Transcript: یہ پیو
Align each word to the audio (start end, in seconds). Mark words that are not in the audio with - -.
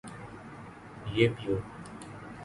یہ 1.15 1.27
پیو 1.35 1.55